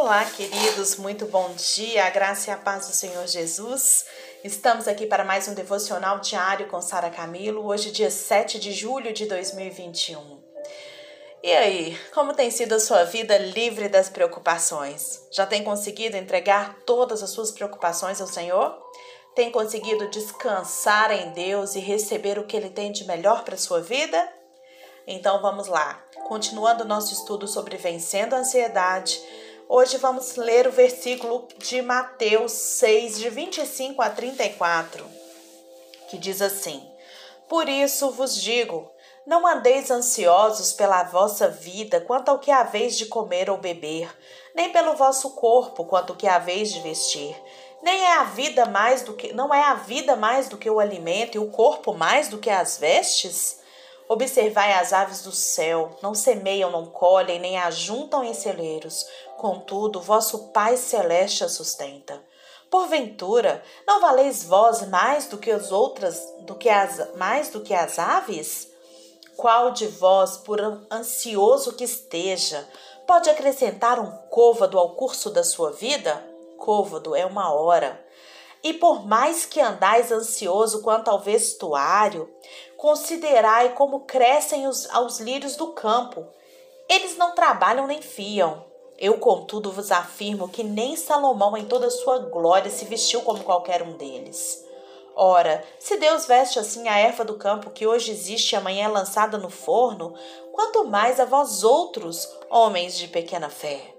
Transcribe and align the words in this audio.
Olá, 0.00 0.24
queridos, 0.24 0.94
muito 0.94 1.26
bom 1.26 1.50
dia, 1.54 2.06
a 2.06 2.10
graça 2.10 2.50
e 2.50 2.52
a 2.52 2.56
paz 2.56 2.86
do 2.86 2.92
Senhor 2.92 3.26
Jesus. 3.26 4.06
Estamos 4.44 4.86
aqui 4.86 5.06
para 5.06 5.24
mais 5.24 5.48
um 5.48 5.54
devocional 5.54 6.20
diário 6.20 6.68
com 6.68 6.80
Sara 6.80 7.10
Camilo, 7.10 7.66
hoje, 7.66 7.90
dia 7.90 8.08
7 8.08 8.60
de 8.60 8.72
julho 8.72 9.12
de 9.12 9.26
2021. 9.26 10.40
E 11.42 11.50
aí, 11.50 11.98
como 12.14 12.32
tem 12.32 12.48
sido 12.48 12.76
a 12.76 12.80
sua 12.80 13.02
vida 13.02 13.36
livre 13.38 13.88
das 13.88 14.08
preocupações? 14.08 15.20
Já 15.32 15.44
tem 15.44 15.64
conseguido 15.64 16.16
entregar 16.16 16.78
todas 16.86 17.20
as 17.20 17.30
suas 17.30 17.50
preocupações 17.50 18.20
ao 18.20 18.28
Senhor? 18.28 18.80
Tem 19.34 19.50
conseguido 19.50 20.08
descansar 20.10 21.10
em 21.10 21.32
Deus 21.32 21.74
e 21.74 21.80
receber 21.80 22.38
o 22.38 22.46
que 22.46 22.56
Ele 22.56 22.70
tem 22.70 22.92
de 22.92 23.04
melhor 23.04 23.42
para 23.42 23.56
a 23.56 23.58
sua 23.58 23.80
vida? 23.80 24.32
Então 25.08 25.42
vamos 25.42 25.66
lá. 25.66 26.00
Continuando 26.28 26.84
nosso 26.84 27.12
estudo 27.12 27.48
sobre 27.48 27.76
vencendo 27.76 28.34
a 28.34 28.38
ansiedade, 28.38 29.20
Hoje 29.70 29.98
vamos 29.98 30.36
ler 30.36 30.66
o 30.66 30.72
versículo 30.72 31.46
de 31.58 31.82
Mateus 31.82 32.52
6, 32.52 33.18
de 33.18 33.28
25 33.28 34.00
a 34.00 34.08
34, 34.08 35.04
que 36.08 36.16
diz 36.16 36.40
assim: 36.40 36.82
Por 37.46 37.68
isso 37.68 38.10
vos 38.12 38.34
digo, 38.34 38.90
não 39.26 39.46
andeis 39.46 39.90
ansiosos 39.90 40.72
pela 40.72 41.02
vossa 41.02 41.50
vida 41.50 42.00
quanto 42.00 42.30
ao 42.30 42.38
que 42.38 42.50
haveis 42.50 42.96
de 42.96 43.04
comer 43.04 43.50
ou 43.50 43.58
beber, 43.58 44.10
nem 44.54 44.72
pelo 44.72 44.96
vosso 44.96 45.32
corpo 45.32 45.84
quanto 45.84 46.14
ao 46.14 46.16
que 46.16 46.26
haveis 46.26 46.72
de 46.72 46.80
vestir. 46.80 47.36
Nem 47.82 48.06
é 48.06 48.14
a 48.14 48.24
vida 48.24 48.64
mais 48.64 49.02
do 49.02 49.12
que 49.12 49.34
não 49.34 49.52
é 49.52 49.62
a 49.64 49.74
vida 49.74 50.16
mais 50.16 50.48
do 50.48 50.56
que 50.56 50.70
o 50.70 50.80
alimento 50.80 51.34
e 51.34 51.38
o 51.38 51.50
corpo 51.50 51.92
mais 51.92 52.28
do 52.28 52.38
que 52.38 52.48
as 52.48 52.78
vestes? 52.78 53.60
Observai 54.08 54.72
as 54.72 54.94
aves 54.94 55.22
do 55.22 55.32
céu, 55.32 55.96
não 56.02 56.14
semeiam, 56.14 56.70
não 56.70 56.86
colhem, 56.86 57.38
nem 57.38 57.58
ajuntam 57.58 58.24
em 58.24 58.32
celeiros, 58.32 59.06
contudo, 59.36 60.00
vosso 60.00 60.48
Pai 60.48 60.78
celeste 60.78 61.44
a 61.44 61.48
sustenta. 61.48 62.18
Porventura, 62.70 63.62
não 63.86 64.00
valeis 64.00 64.44
vós 64.44 64.86
mais 64.88 65.26
do 65.26 65.36
que 65.36 65.50
as 65.50 65.70
outras, 65.70 66.22
do 66.40 66.54
que 66.54 66.70
as 66.70 67.14
mais 67.16 67.50
do 67.50 67.60
que 67.60 67.74
as 67.74 67.98
aves? 67.98 68.68
Qual 69.36 69.72
de 69.72 69.86
vós, 69.86 70.38
por 70.38 70.58
ansioso 70.90 71.74
que 71.74 71.84
esteja, 71.84 72.66
pode 73.06 73.28
acrescentar 73.28 74.00
um 74.00 74.10
côvado 74.30 74.78
ao 74.78 74.90
curso 74.94 75.30
da 75.30 75.44
sua 75.44 75.70
vida? 75.70 76.22
Côvado 76.56 77.14
é 77.14 77.24
uma 77.24 77.52
hora. 77.52 78.04
E 78.62 78.74
por 78.74 79.06
mais 79.06 79.46
que 79.46 79.60
andais 79.60 80.10
ansioso 80.10 80.82
quanto 80.82 81.08
ao 81.08 81.20
vestuário, 81.20 82.28
considerai 82.76 83.74
como 83.74 84.00
crescem 84.00 84.66
os, 84.66 84.88
aos 84.90 85.20
lírios 85.20 85.56
do 85.56 85.68
campo. 85.68 86.26
Eles 86.88 87.16
não 87.16 87.34
trabalham 87.34 87.86
nem 87.86 88.02
fiam. 88.02 88.64
Eu, 88.98 89.18
contudo, 89.18 89.70
vos 89.70 89.92
afirmo 89.92 90.48
que 90.48 90.64
nem 90.64 90.96
Salomão, 90.96 91.56
em 91.56 91.66
toda 91.66 91.88
sua 91.88 92.18
glória, 92.18 92.70
se 92.70 92.84
vestiu 92.84 93.22
como 93.22 93.44
qualquer 93.44 93.80
um 93.80 93.96
deles. 93.96 94.66
Ora, 95.14 95.64
se 95.78 95.96
Deus 95.96 96.26
veste 96.26 96.58
assim 96.58 96.88
a 96.88 96.96
erva 96.96 97.24
do 97.24 97.34
campo 97.34 97.70
que 97.70 97.86
hoje 97.86 98.10
existe 98.10 98.52
e 98.52 98.56
amanhã 98.56 98.84
é 98.84 98.88
lançada 98.88 99.36
no 99.36 99.50
forno, 99.50 100.14
quanto 100.52 100.84
mais 100.84 101.18
a 101.20 101.24
vós 101.24 101.64
outros, 101.64 102.28
homens 102.48 102.96
de 102.96 103.08
pequena 103.08 103.48
fé. 103.48 103.97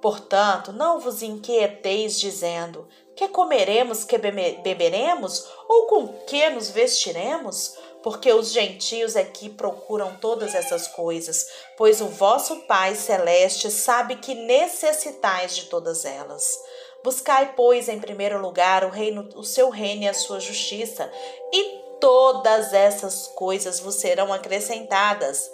Portanto, 0.00 0.72
não 0.72 0.98
vos 0.98 1.22
inquieteis 1.22 2.18
dizendo: 2.18 2.88
que 3.14 3.28
comeremos, 3.28 4.02
que 4.02 4.16
beberemos, 4.16 5.46
ou 5.68 5.86
com 5.86 6.08
que 6.24 6.48
nos 6.50 6.70
vestiremos? 6.70 7.76
Porque 8.02 8.32
os 8.32 8.50
gentios 8.50 9.14
é 9.14 9.22
que 9.22 9.50
procuram 9.50 10.16
todas 10.16 10.54
essas 10.54 10.88
coisas, 10.88 11.46
pois 11.76 12.00
o 12.00 12.06
vosso 12.06 12.60
Pai 12.60 12.94
celeste 12.94 13.70
sabe 13.70 14.16
que 14.16 14.34
necessitais 14.34 15.54
de 15.54 15.66
todas 15.66 16.06
elas. 16.06 16.58
Buscai, 17.04 17.52
pois, 17.54 17.90
em 17.90 18.00
primeiro 18.00 18.40
lugar 18.40 18.84
o 18.84 18.88
reino, 18.88 19.28
o 19.34 19.44
seu 19.44 19.68
reino 19.68 20.04
e 20.04 20.08
a 20.08 20.14
sua 20.14 20.40
justiça, 20.40 21.12
e 21.52 21.78
todas 22.00 22.72
essas 22.72 23.26
coisas 23.28 23.80
vos 23.80 23.96
serão 23.96 24.32
acrescentadas. 24.32 25.50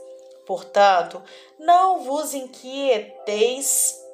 Portanto, 0.46 1.20
não 1.58 2.04
vos 2.04 2.32
inquieteis 2.32 4.05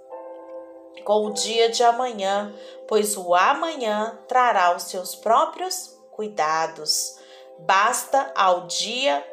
com 1.04 1.26
o 1.26 1.32
dia 1.32 1.68
de 1.68 1.82
amanhã, 1.82 2.54
pois 2.88 3.16
o 3.16 3.34
amanhã 3.34 4.18
trará 4.26 4.74
os 4.76 4.84
seus 4.84 5.14
próprios 5.14 5.96
cuidados. 6.10 7.18
Basta 7.60 8.32
ao 8.34 8.66
dia 8.66 9.24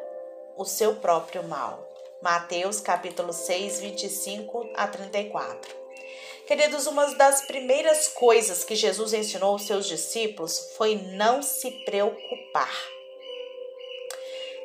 o 0.56 0.64
seu 0.64 0.96
próprio 0.96 1.42
mal. 1.42 1.86
Mateus 2.22 2.80
capítulo 2.80 3.32
6, 3.32 3.80
25 3.80 4.70
a 4.76 4.86
34. 4.86 5.74
Queridos, 6.46 6.86
uma 6.86 7.06
das 7.14 7.42
primeiras 7.42 8.08
coisas 8.08 8.64
que 8.64 8.74
Jesus 8.74 9.12
ensinou 9.12 9.52
aos 9.52 9.62
seus 9.62 9.86
discípulos 9.86 10.72
foi 10.76 10.96
não 10.96 11.42
se 11.42 11.70
preocupar. 11.84 12.99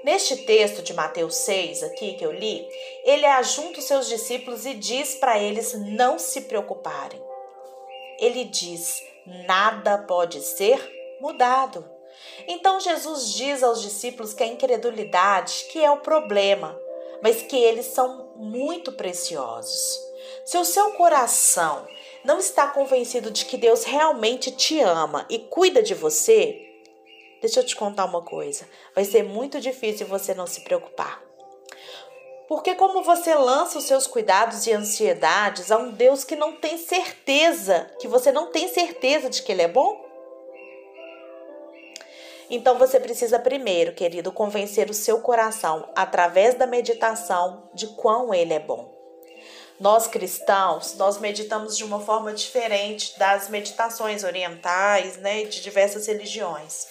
Neste 0.06 0.38
texto 0.38 0.84
de 0.84 0.94
Mateus 0.94 1.34
6, 1.38 1.82
aqui 1.82 2.14
que 2.14 2.24
eu 2.24 2.32
li, 2.32 2.64
ele 3.04 3.26
ajunta 3.26 3.80
os 3.80 3.86
seus 3.86 4.08
discípulos 4.08 4.64
e 4.64 4.76
diz 4.76 5.16
para 5.16 5.40
eles 5.40 5.74
não 5.74 6.20
se 6.20 6.42
preocuparem. 6.42 7.20
Ele 8.20 8.44
diz: 8.44 9.02
nada 9.48 9.98
pode 9.98 10.42
ser 10.42 10.80
mudado. 11.20 11.84
Então 12.48 12.80
Jesus 12.80 13.34
diz 13.34 13.64
aos 13.64 13.82
discípulos 13.82 14.32
que 14.32 14.44
a 14.44 14.48
incredulidade 14.48 15.66
que 15.72 15.84
é 15.84 15.90
o 15.90 16.02
problema, 16.02 16.80
mas 17.24 17.42
que 17.42 17.58
eles 17.58 17.88
são 17.88 18.32
muito 18.36 18.92
preciosos. 18.92 20.00
Se 20.46 20.56
o 20.60 20.66
seu 20.66 20.92
coração 20.92 21.88
não 22.24 22.38
está 22.38 22.68
convencido 22.68 23.32
de 23.32 23.44
que 23.44 23.58
Deus 23.58 23.84
realmente 23.84 24.52
te 24.52 24.80
ama 24.80 25.26
e 25.32 25.40
cuida 25.40 25.82
de 25.82 25.96
você, 25.96 26.75
Deixa 27.42 27.60
eu 27.60 27.66
te 27.66 27.76
contar 27.76 28.06
uma 28.06 28.22
coisa: 28.22 28.68
vai 28.94 29.06
ser 29.06 29.24
muito 29.24 29.60
difícil 29.60 30.08
você 30.08 30.34
não 30.34 30.48
se 30.48 30.62
preocupar. 30.62 31.22
Porque, 32.48 32.76
como 32.76 33.02
você 33.04 33.34
lança 33.34 33.78
os 33.78 33.86
seus 33.86 34.06
cuidados 34.06 34.68
e 34.68 34.72
ansiedades 34.72 35.72
a 35.72 35.78
um 35.78 35.92
Deus 35.92 36.24
que 36.24 36.36
não 36.36 36.54
tem 36.54 36.78
certeza, 36.78 37.92
que 38.00 38.08
você 38.08 38.32
não 38.32 38.52
tem 38.52 38.68
certeza 38.68 39.30
de 39.30 39.42
que 39.42 39.52
Ele 39.52 39.64
é 39.64 39.68
bom? 39.68 40.06
Então 42.48 42.78
você 42.78 43.00
precisa 43.00 43.40
primeiro, 43.40 43.94
querido, 43.94 44.32
convencer 44.32 44.92
o 44.92 44.94
seu 44.94 45.22
coração 45.22 45.90
através 45.96 46.54
da 46.54 46.68
meditação 46.68 47.68
de 47.74 47.88
quão 47.88 48.32
Ele 48.32 48.54
é 48.54 48.60
bom. 48.60 48.94
Nós 49.80 50.08
cristãos, 50.08 50.96
nós 50.96 51.18
meditamos 51.18 51.76
de 51.76 51.84
uma 51.84 52.00
forma 52.00 52.32
diferente 52.32 53.18
das 53.18 53.50
meditações 53.50 54.24
orientais, 54.24 55.18
né, 55.18 55.44
de 55.44 55.62
diversas 55.62 56.06
religiões 56.06 56.88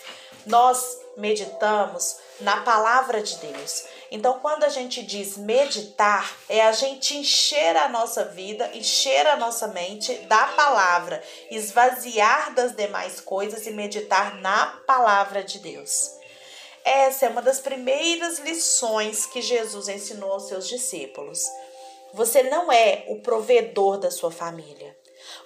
nós 0.46 0.98
meditamos 1.16 2.16
na 2.40 2.62
palavra 2.62 3.22
de 3.22 3.36
Deus. 3.36 3.84
Então, 4.10 4.38
quando 4.40 4.64
a 4.64 4.68
gente 4.68 5.02
diz 5.02 5.36
meditar, 5.36 6.36
é 6.48 6.62
a 6.62 6.72
gente 6.72 7.16
encher 7.16 7.76
a 7.76 7.88
nossa 7.88 8.24
vida, 8.24 8.70
encher 8.74 9.26
a 9.26 9.36
nossa 9.36 9.68
mente 9.68 10.14
da 10.26 10.46
palavra, 10.48 11.22
esvaziar 11.50 12.54
das 12.54 12.74
demais 12.74 13.20
coisas 13.20 13.66
e 13.66 13.70
meditar 13.70 14.36
na 14.36 14.66
palavra 14.86 15.42
de 15.42 15.58
Deus. 15.58 16.10
Essa 16.84 17.26
é 17.26 17.28
uma 17.28 17.40
das 17.40 17.60
primeiras 17.60 18.38
lições 18.40 19.24
que 19.24 19.40
Jesus 19.40 19.88
ensinou 19.88 20.32
aos 20.32 20.48
seus 20.48 20.68
discípulos. 20.68 21.40
Você 22.12 22.42
não 22.44 22.70
é 22.70 23.04
o 23.08 23.20
provedor 23.20 23.98
da 23.98 24.10
sua 24.10 24.30
família. 24.30 24.96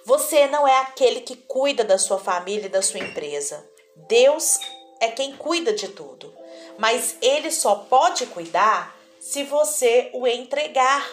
Você 0.05 0.47
não 0.47 0.67
é 0.67 0.77
aquele 0.79 1.21
que 1.21 1.35
cuida 1.35 1.83
da 1.83 1.97
sua 1.97 2.19
família 2.19 2.65
e 2.65 2.69
da 2.69 2.81
sua 2.81 2.99
empresa. 2.99 3.67
Deus 3.95 4.59
é 4.99 5.09
quem 5.09 5.35
cuida 5.35 5.73
de 5.73 5.87
tudo. 5.89 6.33
Mas 6.77 7.15
ele 7.21 7.51
só 7.51 7.75
pode 7.75 8.25
cuidar 8.27 8.95
se 9.19 9.43
você 9.43 10.09
o 10.13 10.25
entregar. 10.27 11.07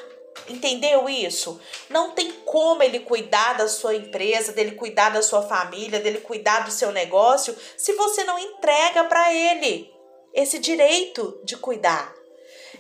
Entendeu 0.48 1.08
isso? 1.08 1.60
Não 1.88 2.12
tem 2.12 2.30
como 2.44 2.82
ele 2.82 3.00
cuidar 3.00 3.54
da 3.54 3.68
sua 3.68 3.94
empresa, 3.94 4.53
dele 4.53 4.72
cuidar 4.72 5.10
da 5.10 5.22
sua 5.22 5.42
família, 5.42 5.98
dele 5.98 6.21
cuidar 6.21 6.60
do 6.60 6.71
seu 6.71 6.92
negócio, 6.92 7.56
se 7.77 7.94
você 7.94 8.22
não 8.24 8.38
entrega 8.38 9.04
para 9.04 9.33
ele 9.33 9.92
esse 10.34 10.59
direito 10.59 11.41
de 11.42 11.56
cuidar. 11.56 12.15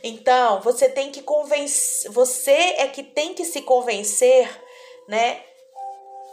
Então, 0.02 0.60
você 0.60 0.88
tem 0.88 1.10
que 1.10 1.22
convencer, 1.22 2.10
você 2.10 2.52
é 2.52 2.86
que 2.86 3.02
tem 3.02 3.32
que 3.34 3.44
se 3.44 3.62
convencer, 3.62 4.48
né, 5.08 5.42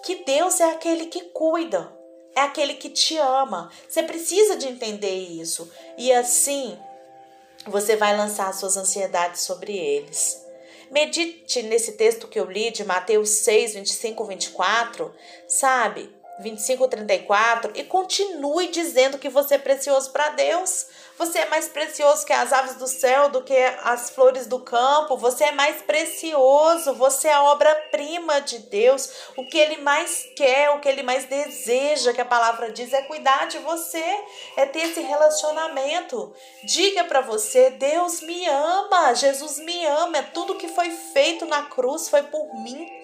que 0.03 0.15
Deus 0.15 0.59
é 0.59 0.65
aquele 0.65 1.05
que 1.05 1.21
cuida 1.29 2.02
é 2.35 2.41
aquele 2.41 2.75
que 2.75 2.89
te 2.89 3.17
ama. 3.17 3.71
Você 3.87 4.03
precisa 4.03 4.55
de 4.55 4.67
entender 4.67 5.15
isso. 5.15 5.71
E 5.97 6.11
assim, 6.11 6.77
você 7.67 7.95
vai 7.95 8.15
lançar 8.15 8.53
suas 8.53 8.77
ansiedades 8.77 9.41
sobre 9.41 9.77
eles. 9.77 10.41
Medite 10.91 11.63
nesse 11.63 11.93
texto 11.93 12.27
que 12.27 12.39
eu 12.39 12.45
li 12.45 12.69
de 12.71 12.83
Mateus 12.83 13.29
6, 13.29 13.73
25, 13.75 14.25
24, 14.25 15.13
sabe? 15.47 16.13
25, 16.39 16.87
34 16.87 17.71
e 17.75 17.83
continue 17.83 18.67
dizendo 18.67 19.17
que 19.17 19.29
você 19.29 19.55
é 19.55 19.59
precioso 19.59 20.11
para 20.11 20.29
Deus. 20.29 20.87
Você 21.17 21.39
é 21.39 21.45
mais 21.45 21.67
precioso 21.67 22.25
que 22.25 22.33
as 22.33 22.51
aves 22.51 22.75
do 22.75 22.87
céu, 22.87 23.29
do 23.29 23.43
que 23.43 23.55
as 23.83 24.09
flores 24.09 24.47
do 24.47 24.59
campo. 24.59 25.15
Você 25.15 25.43
é 25.45 25.51
mais 25.51 25.81
precioso. 25.83 26.93
Você 26.95 27.27
é 27.27 27.33
a 27.33 27.43
obra-prima 27.43 28.41
de 28.41 28.59
Deus. 28.59 29.11
O 29.37 29.45
que 29.45 29.57
Ele 29.57 29.77
mais 29.77 30.27
quer, 30.35 30.71
o 30.71 30.79
que 30.79 30.89
Ele 30.89 31.03
mais 31.03 31.25
deseja, 31.25 32.13
que 32.13 32.21
a 32.21 32.25
palavra 32.25 32.71
diz, 32.71 32.91
é 32.93 33.03
cuidar 33.03 33.47
de 33.47 33.59
você, 33.59 34.03
é 34.57 34.65
ter 34.65 34.89
esse 34.89 35.01
relacionamento. 35.01 36.33
Diga 36.63 37.03
para 37.03 37.21
você: 37.21 37.69
Deus 37.69 38.21
me 38.21 38.47
ama, 38.47 39.13
Jesus 39.13 39.59
me 39.59 39.85
ama. 39.85 40.17
É 40.17 40.23
tudo 40.23 40.55
que 40.55 40.67
foi 40.67 40.89
feito 40.89 41.45
na 41.45 41.63
cruz 41.63 42.09
foi 42.09 42.23
por 42.23 42.55
mim. 42.55 43.02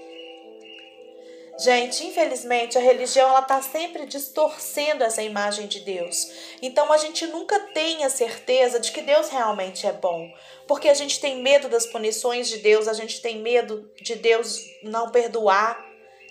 Gente, 1.59 2.05
infelizmente 2.05 2.77
a 2.77 2.81
religião 2.81 3.27
ela 3.27 3.41
tá 3.41 3.61
sempre 3.61 4.05
distorcendo 4.05 5.03
essa 5.03 5.21
imagem 5.21 5.67
de 5.67 5.81
Deus. 5.81 6.31
Então 6.61 6.91
a 6.93 6.97
gente 6.97 7.27
nunca 7.27 7.59
tem 7.73 8.05
a 8.05 8.09
certeza 8.09 8.79
de 8.79 8.93
que 8.93 9.01
Deus 9.01 9.27
realmente 9.27 9.85
é 9.85 9.91
bom, 9.91 10.31
porque 10.65 10.87
a 10.87 10.93
gente 10.93 11.19
tem 11.19 11.41
medo 11.41 11.67
das 11.67 11.85
punições 11.85 12.47
de 12.47 12.59
Deus, 12.59 12.87
a 12.87 12.93
gente 12.93 13.21
tem 13.21 13.39
medo 13.39 13.91
de 14.01 14.15
Deus 14.15 14.57
não 14.83 15.11
perdoar. 15.11 15.85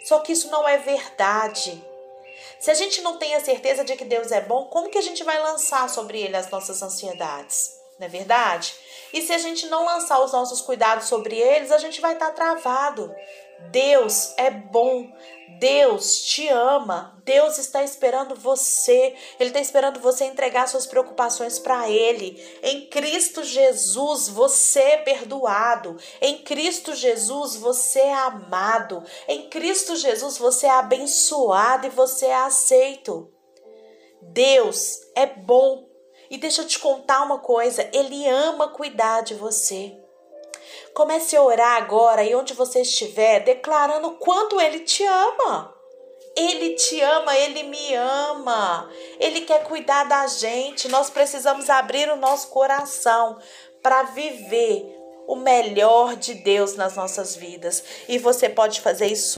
Só 0.06 0.20
que 0.20 0.32
isso 0.32 0.50
não 0.50 0.66
é 0.66 0.78
verdade. 0.78 1.84
Se 2.58 2.70
a 2.70 2.74
gente 2.74 3.02
não 3.02 3.18
tem 3.18 3.34
a 3.34 3.44
certeza 3.44 3.84
de 3.84 3.96
que 3.96 4.06
Deus 4.06 4.32
é 4.32 4.40
bom, 4.40 4.64
como 4.66 4.88
que 4.88 4.96
a 4.96 5.02
gente 5.02 5.22
vai 5.24 5.38
lançar 5.42 5.90
sobre 5.90 6.22
ele 6.22 6.36
as 6.38 6.50
nossas 6.50 6.82
ansiedades? 6.82 7.76
Não 7.98 8.06
é 8.06 8.08
verdade? 8.08 8.74
E 9.12 9.20
se 9.20 9.32
a 9.32 9.38
gente 9.38 9.66
não 9.66 9.84
lançar 9.84 10.20
os 10.20 10.32
nossos 10.32 10.62
cuidados 10.62 11.06
sobre 11.06 11.36
eles, 11.36 11.70
a 11.70 11.78
gente 11.78 12.00
vai 12.00 12.14
estar 12.14 12.28
tá 12.28 12.32
travado. 12.32 13.14
Deus 13.70 14.34
é 14.36 14.50
bom. 14.50 15.12
Deus 15.58 16.22
te 16.22 16.48
ama. 16.48 17.20
Deus 17.24 17.58
está 17.58 17.82
esperando 17.82 18.34
você. 18.34 19.14
Ele 19.38 19.50
está 19.50 19.60
esperando 19.60 20.00
você 20.00 20.24
entregar 20.24 20.68
suas 20.68 20.86
preocupações 20.86 21.58
para 21.58 21.88
Ele. 21.90 22.40
Em 22.62 22.86
Cristo 22.86 23.42
Jesus 23.42 24.28
você 24.28 24.80
é 24.80 24.96
perdoado. 24.98 25.96
Em 26.20 26.38
Cristo 26.38 26.94
Jesus 26.94 27.56
você 27.56 28.00
é 28.00 28.14
amado. 28.14 29.02
Em 29.26 29.48
Cristo 29.48 29.96
Jesus 29.96 30.38
você 30.38 30.66
é 30.66 30.70
abençoado 30.70 31.86
e 31.86 31.90
você 31.90 32.26
é 32.26 32.36
aceito. 32.36 33.32
Deus 34.22 35.00
é 35.14 35.26
bom. 35.26 35.88
E 36.30 36.36
deixa 36.36 36.62
eu 36.62 36.66
te 36.66 36.78
contar 36.78 37.22
uma 37.22 37.38
coisa: 37.38 37.88
Ele 37.92 38.28
ama 38.28 38.68
cuidar 38.68 39.22
de 39.22 39.34
você. 39.34 39.96
Comece 40.94 41.36
a 41.36 41.42
orar 41.42 41.76
agora 41.76 42.22
e 42.24 42.34
onde 42.34 42.54
você 42.54 42.80
estiver, 42.82 43.40
declarando 43.40 44.12
quanto 44.12 44.60
Ele 44.60 44.80
te 44.80 45.04
ama. 45.04 45.74
Ele 46.36 46.74
te 46.74 47.00
ama, 47.00 47.36
Ele 47.36 47.64
me 47.64 47.94
ama. 47.94 48.88
Ele 49.18 49.40
quer 49.42 49.64
cuidar 49.64 50.04
da 50.04 50.26
gente. 50.26 50.88
Nós 50.88 51.10
precisamos 51.10 51.68
abrir 51.68 52.08
o 52.10 52.16
nosso 52.16 52.48
coração 52.48 53.38
para 53.82 54.04
viver 54.04 54.94
o 55.26 55.36
melhor 55.36 56.16
de 56.16 56.34
Deus 56.34 56.74
nas 56.74 56.96
nossas 56.96 57.36
vidas. 57.36 57.84
E 58.08 58.18
você 58.18 58.48
pode 58.48 58.80
fazer 58.80 59.06
isso 59.06 59.37